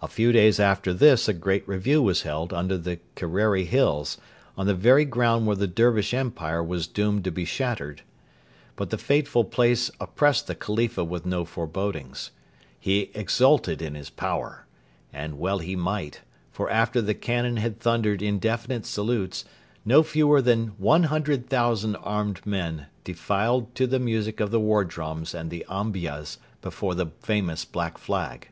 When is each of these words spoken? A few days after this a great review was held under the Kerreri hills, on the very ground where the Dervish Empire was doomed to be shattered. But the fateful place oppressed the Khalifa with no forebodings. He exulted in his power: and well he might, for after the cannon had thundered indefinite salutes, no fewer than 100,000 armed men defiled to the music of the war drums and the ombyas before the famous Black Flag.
A 0.00 0.08
few 0.08 0.32
days 0.32 0.58
after 0.58 0.94
this 0.94 1.28
a 1.28 1.34
great 1.34 1.68
review 1.68 2.00
was 2.00 2.22
held 2.22 2.54
under 2.54 2.78
the 2.78 3.00
Kerreri 3.16 3.66
hills, 3.66 4.16
on 4.56 4.66
the 4.66 4.72
very 4.72 5.04
ground 5.04 5.46
where 5.46 5.54
the 5.54 5.66
Dervish 5.66 6.14
Empire 6.14 6.64
was 6.64 6.86
doomed 6.86 7.22
to 7.24 7.30
be 7.30 7.44
shattered. 7.44 8.00
But 8.76 8.88
the 8.88 8.96
fateful 8.96 9.44
place 9.44 9.90
oppressed 10.00 10.46
the 10.46 10.54
Khalifa 10.54 11.04
with 11.04 11.26
no 11.26 11.44
forebodings. 11.44 12.30
He 12.80 13.10
exulted 13.14 13.82
in 13.82 13.94
his 13.94 14.08
power: 14.08 14.64
and 15.12 15.38
well 15.38 15.58
he 15.58 15.76
might, 15.76 16.22
for 16.50 16.70
after 16.70 17.02
the 17.02 17.12
cannon 17.12 17.58
had 17.58 17.78
thundered 17.78 18.22
indefinite 18.22 18.86
salutes, 18.86 19.44
no 19.84 20.02
fewer 20.02 20.40
than 20.40 20.68
100,000 20.78 21.94
armed 21.96 22.46
men 22.46 22.86
defiled 23.04 23.74
to 23.74 23.86
the 23.86 23.98
music 24.00 24.40
of 24.40 24.50
the 24.50 24.60
war 24.60 24.82
drums 24.82 25.34
and 25.34 25.50
the 25.50 25.66
ombyas 25.68 26.38
before 26.62 26.94
the 26.94 27.08
famous 27.20 27.66
Black 27.66 27.98
Flag. 27.98 28.48